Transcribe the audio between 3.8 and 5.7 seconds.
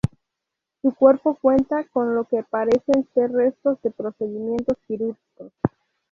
de procedimientos quirúrgicos.